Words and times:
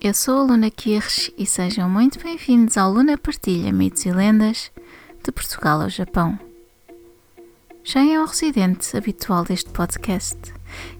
Eu 0.00 0.14
sou 0.14 0.38
a 0.38 0.42
Luna 0.44 0.70
Kirsch 0.70 1.32
e 1.36 1.44
sejam 1.44 1.90
muito 1.90 2.20
bem-vindos 2.22 2.76
ao 2.76 2.92
Luna 2.92 3.18
Partilha 3.18 3.72
Mitos 3.72 4.06
e 4.06 4.12
Lendas 4.12 4.70
de 5.24 5.32
Portugal 5.32 5.82
ao 5.82 5.88
Japão. 5.88 6.38
Já 7.82 8.04
é 8.04 8.20
um 8.20 8.24
residente 8.24 8.96
habitual 8.96 9.42
deste 9.42 9.70
podcast 9.70 10.38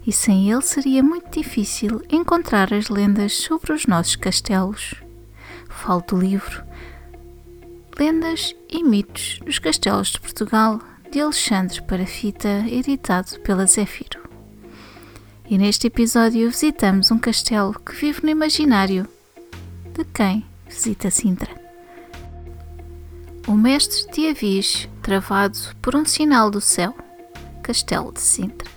e 0.05 0.12
sem 0.12 0.51
ele 0.51 0.62
seria 0.62 1.01
muito 1.01 1.30
difícil 1.30 2.03
encontrar 2.11 2.75
as 2.75 2.89
lendas 2.89 3.34
sobre 3.34 3.73
os 3.73 3.87
nossos 3.87 4.16
castelos. 4.16 4.95
Falo 5.69 6.03
do 6.03 6.19
livro 6.19 6.64
Lendas 7.97 8.53
e 8.69 8.83
Mitos 8.83 9.39
dos 9.47 9.61
Castelos 9.61 10.08
de 10.08 10.20
Portugal 10.20 10.80
de 11.12 11.20
Alexandre 11.20 11.80
Parafita, 11.83 12.64
editado 12.67 13.39
pela 13.42 13.64
Zéfiro. 13.64 14.17
E 15.51 15.57
neste 15.57 15.87
episódio 15.87 16.51
visitamos 16.51 17.11
um 17.11 17.19
castelo 17.19 17.73
que 17.81 17.95
vive 17.95 18.21
no 18.23 18.29
imaginário 18.29 19.09
de 19.95 20.05
quem 20.05 20.45
visita 20.69 21.11
Sintra. 21.11 21.49
O 23.47 23.53
mestre 23.53 24.13
de 24.13 24.29
Avis, 24.29 24.87
travado 25.01 25.59
por 25.81 25.97
um 25.97 26.05
sinal 26.05 26.51
do 26.51 26.61
céu, 26.61 26.95
Castelo 27.63 28.13
de 28.13 28.21
Sintra. 28.21 28.69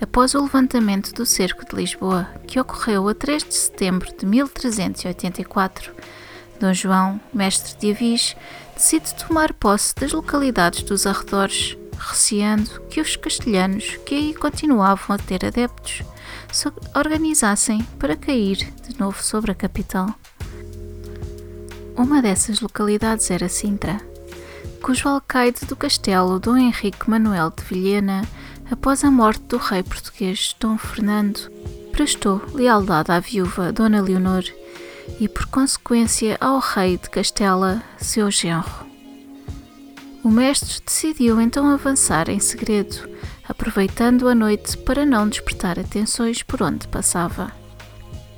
Após 0.00 0.34
o 0.34 0.42
levantamento 0.42 1.12
do 1.12 1.26
cerco 1.26 1.68
de 1.68 1.74
Lisboa, 1.74 2.28
que 2.46 2.60
ocorreu 2.60 3.08
a 3.08 3.14
3 3.14 3.42
de 3.42 3.54
setembro 3.54 4.08
de 4.16 4.24
1384, 4.24 5.92
Dom 6.60 6.72
João, 6.72 7.20
mestre 7.34 7.76
de 7.76 7.90
Avis, 7.90 8.36
decide 8.76 9.16
tomar 9.16 9.52
posse 9.52 9.96
das 9.96 10.12
localidades 10.12 10.84
dos 10.84 11.08
arredores 11.08 11.76
receando 12.02 12.80
que 12.90 13.00
os 13.00 13.16
castelhanos, 13.16 13.96
que 14.04 14.14
aí 14.14 14.34
continuavam 14.34 15.14
a 15.14 15.18
ter 15.18 15.44
adeptos, 15.44 16.02
se 16.52 16.70
organizassem 16.94 17.82
para 17.98 18.16
cair 18.16 18.56
de 18.56 18.98
novo 18.98 19.22
sobre 19.22 19.52
a 19.52 19.54
capital. 19.54 20.14
Uma 21.96 22.20
dessas 22.20 22.60
localidades 22.60 23.30
era 23.30 23.48
Sintra, 23.48 24.00
cujo 24.82 25.08
alcaide 25.08 25.64
do 25.66 25.76
castelo 25.76 26.40
Dom 26.40 26.56
Henrique 26.56 27.08
Manuel 27.08 27.50
de 27.50 27.62
Vilhena, 27.62 28.22
após 28.70 29.04
a 29.04 29.10
morte 29.10 29.42
do 29.42 29.56
rei 29.56 29.82
português 29.82 30.56
Dom 30.58 30.76
Fernando, 30.76 31.50
prestou 31.92 32.42
lealdade 32.54 33.12
à 33.12 33.20
viúva 33.20 33.72
Dona 33.72 34.00
Leonor 34.00 34.44
e, 35.20 35.28
por 35.28 35.46
consequência, 35.46 36.36
ao 36.40 36.58
rei 36.58 36.96
de 36.96 37.08
Castela, 37.10 37.82
seu 37.98 38.30
genro. 38.30 38.81
O 40.24 40.30
mestre 40.30 40.80
decidiu 40.86 41.40
então 41.40 41.68
avançar 41.68 42.28
em 42.28 42.38
segredo, 42.38 43.08
aproveitando 43.48 44.28
a 44.28 44.34
noite 44.34 44.78
para 44.78 45.04
não 45.04 45.28
despertar 45.28 45.80
atenções 45.80 46.44
por 46.44 46.62
onde 46.62 46.86
passava. 46.86 47.50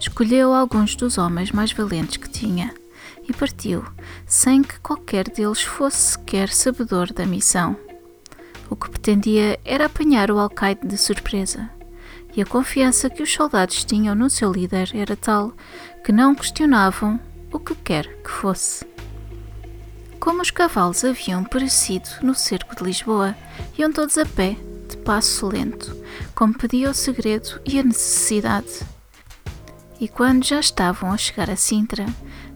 Escolheu 0.01 0.55
alguns 0.55 0.97
dos 0.97 1.19
homens 1.19 1.53
mais 1.53 1.73
valentes 1.73 2.17
que 2.17 2.29
tinha 2.29 2.75
e 3.29 3.35
partiu, 3.35 3.85
sem 4.27 4.63
que 4.63 4.81
qualquer 4.81 5.29
deles 5.29 5.63
fosse 5.63 6.13
sequer 6.13 6.49
sabedor 6.49 7.13
da 7.13 7.27
missão. 7.27 7.77
O 8.71 8.77
que 8.77 8.89
pretendia 8.89 9.61
era 9.63 9.85
apanhar 9.85 10.31
o 10.31 10.39
alcaide 10.39 10.87
de 10.87 10.97
surpresa, 10.97 11.69
e 12.35 12.41
a 12.41 12.47
confiança 12.47 13.11
que 13.11 13.23
os 13.23 13.33
soldados 13.33 13.85
tinham 13.85 14.15
no 14.15 14.31
seu 14.31 14.51
líder 14.51 14.91
era 14.95 15.17
tal 15.17 15.53
que 16.03 16.13
não 16.13 16.35
questionavam 16.35 17.21
o 17.53 17.59
que 17.59 17.75
quer 17.75 18.07
que 18.23 18.31
fosse. 18.31 18.94
Como 20.25 20.41
os 20.41 20.51
cavalos 20.51 21.05
haviam 21.05 21.45
perecido 21.45 22.09
no 22.23 22.35
cerco 22.35 22.75
de 22.75 22.83
Lisboa, 22.83 23.37
iam 23.77 23.93
todos 23.93 24.17
a 24.17 24.25
pé, 24.25 24.57
de 24.89 24.97
passo 24.97 25.47
lento, 25.47 25.95
como 26.35 26.57
pedia 26.57 26.89
o 26.89 26.95
segredo 26.95 27.61
e 27.63 27.79
a 27.79 27.83
necessidade. 27.83 28.81
E 30.01 30.09
quando 30.09 30.43
já 30.43 30.59
estavam 30.59 31.13
a 31.13 31.19
chegar 31.19 31.51
a 31.51 31.57
Sintra, 31.57 32.07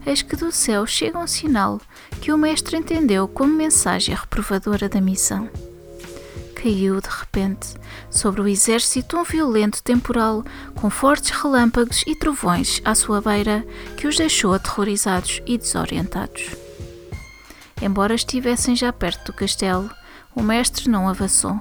eis 0.07 0.23
que 0.23 0.35
do 0.35 0.51
céu 0.51 0.87
chega 0.87 1.19
um 1.19 1.27
sinal 1.27 1.79
que 2.23 2.33
o 2.33 2.39
mestre 2.39 2.75
entendeu 2.75 3.29
como 3.29 3.53
mensagem 3.53 4.15
reprovadora 4.15 4.89
da 4.89 5.03
missão. 5.03 5.47
Caiu 6.55 7.03
de 7.03 7.09
repente 7.11 7.75
sobre 8.09 8.41
o 8.41 8.49
exército 8.49 9.15
um 9.15 9.25
violento 9.25 9.83
temporal 9.83 10.43
com 10.75 10.89
fortes 10.89 11.39
relâmpagos 11.39 12.03
e 12.07 12.17
trovões 12.17 12.81
à 12.83 12.95
sua 12.95 13.21
beira 13.21 13.63
que 13.95 14.07
os 14.09 14.17
deixou 14.17 14.55
aterrorizados 14.55 15.43
e 15.45 15.59
desorientados. 15.59 16.68
Embora 17.81 18.15
estivessem 18.15 18.75
já 18.75 18.93
perto 18.93 19.27
do 19.27 19.33
castelo, 19.33 19.91
o 20.35 20.43
mestre 20.43 20.89
não 20.89 21.09
avançou. 21.09 21.61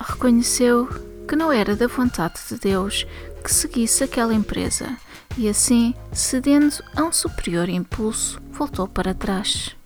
Reconheceu 0.00 0.88
que 1.26 1.36
não 1.36 1.52
era 1.52 1.76
da 1.76 1.86
vontade 1.86 2.40
de 2.48 2.58
Deus 2.58 3.06
que 3.44 3.52
seguisse 3.52 4.02
aquela 4.02 4.34
empresa 4.34 4.96
e, 5.36 5.48
assim, 5.48 5.94
cedendo 6.12 6.82
a 6.96 7.02
um 7.04 7.12
superior 7.12 7.68
impulso, 7.68 8.40
voltou 8.50 8.88
para 8.88 9.14
trás. 9.14 9.76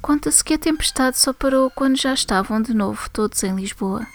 Conta-se 0.00 0.42
que 0.42 0.54
a 0.54 0.58
tempestade 0.58 1.18
só 1.18 1.32
parou 1.32 1.70
quando 1.70 1.96
já 1.96 2.14
estavam 2.14 2.60
de 2.62 2.72
novo 2.72 3.08
todos 3.10 3.42
em 3.42 3.54
Lisboa. 3.54 4.06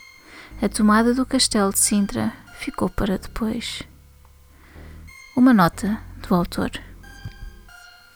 A 0.61 0.69
tomada 0.69 1.13
do 1.13 1.25
castelo 1.25 1.71
de 1.71 1.79
Sintra 1.79 2.33
ficou 2.57 2.89
para 2.89 3.17
depois. 3.17 3.83
Uma 5.35 5.53
nota 5.53 5.99
do 6.27 6.33
autor. 6.33 6.71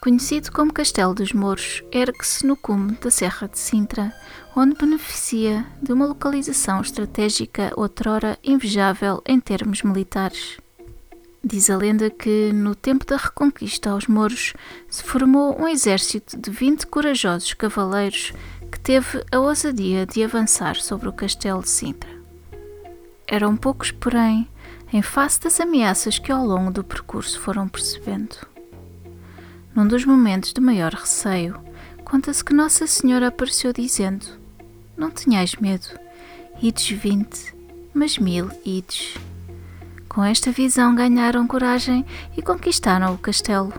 Conhecido 0.00 0.50
como 0.50 0.72
Castelo 0.72 1.12
dos 1.12 1.34
Mouros, 1.34 1.84
ergue-se 1.92 2.46
no 2.46 2.56
cume 2.56 2.92
da 2.92 3.10
Serra 3.10 3.46
de 3.46 3.58
Sintra, 3.58 4.10
onde 4.56 4.74
beneficia 4.74 5.66
de 5.82 5.92
uma 5.92 6.06
localização 6.06 6.80
estratégica 6.80 7.70
outrora 7.76 8.38
invejável 8.42 9.22
em 9.26 9.38
termos 9.38 9.82
militares. 9.82 10.56
Diz 11.44 11.68
a 11.68 11.76
lenda 11.76 12.08
que, 12.08 12.50
no 12.50 12.74
tempo 12.74 13.04
da 13.04 13.18
reconquista 13.18 13.90
aos 13.90 14.06
mouros, 14.06 14.54
se 14.88 15.04
formou 15.04 15.60
um 15.60 15.68
exército 15.68 16.34
de 16.34 16.50
20 16.50 16.86
corajosos 16.86 17.52
cavaleiros 17.52 18.32
que 18.72 18.80
teve 18.80 19.22
a 19.30 19.38
ousadia 19.38 20.06
de 20.06 20.24
avançar 20.24 20.76
sobre 20.76 21.10
o 21.10 21.12
castelo 21.12 21.60
de 21.60 21.68
Sintra. 21.68 22.10
Eram 23.26 23.54
poucos, 23.54 23.90
porém, 23.90 24.48
em 24.90 25.02
face 25.02 25.38
das 25.42 25.60
ameaças 25.60 26.18
que 26.18 26.32
ao 26.32 26.46
longo 26.46 26.70
do 26.70 26.82
percurso 26.82 27.38
foram 27.38 27.68
percebendo. 27.68 28.48
Num 29.74 29.86
dos 29.86 30.04
momentos 30.04 30.52
de 30.52 30.60
maior 30.60 30.92
receio, 30.92 31.56
conta-se 32.04 32.44
que 32.44 32.52
Nossa 32.52 32.86
Senhora 32.86 33.28
apareceu 33.28 33.72
dizendo: 33.72 34.26
Não 34.96 35.10
tenhais 35.10 35.54
medo, 35.56 35.86
ides 36.60 36.90
vinte, 36.90 37.54
mas 37.94 38.18
mil 38.18 38.50
ides. 38.64 39.14
Com 40.08 40.24
esta 40.24 40.50
visão 40.50 40.94
ganharam 40.94 41.46
coragem 41.46 42.04
e 42.36 42.42
conquistaram 42.42 43.14
o 43.14 43.18
castelo. 43.18 43.72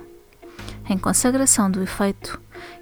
Em 0.89 0.97
consagração 0.97 1.69
do 1.69 1.83
efeito 1.83 2.39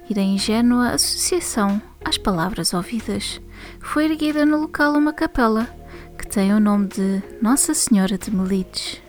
e 0.08 0.14
da 0.14 0.22
ingênua 0.22 0.90
associação 0.90 1.82
às 2.04 2.16
palavras 2.16 2.72
ouvidas, 2.72 3.40
foi 3.80 4.04
erguida 4.04 4.46
no 4.46 4.60
local 4.60 4.94
uma 4.94 5.12
capela 5.12 5.68
que 6.16 6.28
tem 6.28 6.54
o 6.54 6.60
nome 6.60 6.86
de 6.86 7.22
Nossa 7.42 7.74
Senhora 7.74 8.16
de 8.16 8.30
Melides. 8.30 9.02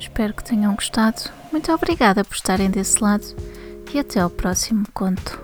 Espero 0.00 0.32
que 0.32 0.42
tenham 0.42 0.74
gostado. 0.74 1.30
Muito 1.52 1.70
obrigada 1.70 2.24
por 2.24 2.34
estarem 2.34 2.70
desse 2.70 3.02
lado 3.02 3.26
e 3.92 3.98
até 3.98 4.20
ao 4.20 4.30
próximo 4.30 4.86
conto. 4.94 5.38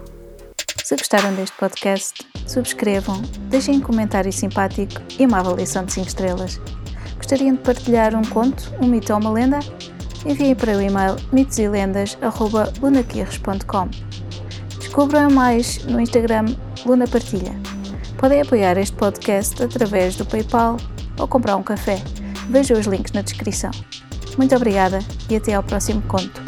Se 0.82 0.96
gostaram 0.96 1.34
deste 1.34 1.54
podcast, 1.58 2.26
subscrevam, 2.46 3.20
deixem 3.50 3.76
um 3.76 3.80
comentário 3.80 4.32
simpático 4.32 5.02
e 5.18 5.26
uma 5.26 5.40
avaliação 5.40 5.84
de 5.84 5.92
5 5.92 6.08
estrelas. 6.08 6.58
Gostariam 7.16 7.54
de 7.54 7.60
partilhar 7.62 8.14
um 8.14 8.22
conto, 8.22 8.72
um 8.80 8.86
mito 8.86 9.12
ou 9.12 9.20
uma 9.20 9.30
lenda? 9.30 9.58
Enviem 10.24 10.54
para 10.54 10.74
o 10.76 10.80
e-mail 10.80 11.16
mitoselendas.lunaquirres.com 11.32 13.90
Descubram 14.78 15.30
mais 15.30 15.84
no 15.84 16.00
Instagram 16.00 16.46
Luna 16.86 17.06
Partilha. 17.06 17.54
Podem 18.16 18.40
apoiar 18.40 18.78
este 18.78 18.96
podcast 18.96 19.62
através 19.62 20.16
do 20.16 20.24
PayPal 20.24 20.78
ou 21.18 21.28
comprar 21.28 21.56
um 21.56 21.62
café. 21.62 22.02
Vejam 22.48 22.78
os 22.78 22.86
links 22.86 23.12
na 23.12 23.20
descrição. 23.20 23.70
Muito 24.36 24.54
obrigada 24.54 24.98
e 25.30 25.36
até 25.36 25.54
ao 25.54 25.62
próximo 25.62 26.02
conto. 26.02 26.42